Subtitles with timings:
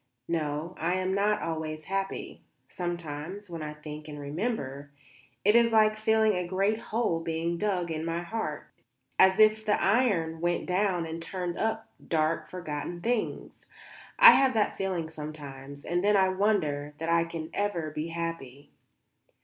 [0.27, 2.41] No, I am not always happy.
[2.67, 4.89] Sometimes, when I think and remember,
[5.45, 8.71] it is like feeling a great hole being dug in my heart
[9.19, 13.59] as if the iron went down and turned up dark forgotten things.
[14.17, 18.71] I have that feeling sometimes; and then I wonder that I can ever be happy."